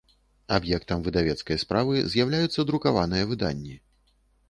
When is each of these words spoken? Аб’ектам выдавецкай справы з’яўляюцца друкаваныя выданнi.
Аб’ектам 0.55 1.03
выдавецкай 1.09 1.61
справы 1.65 2.01
з’яўляюцца 2.15 2.69
друкаваныя 2.73 3.23
выданнi. 3.33 3.83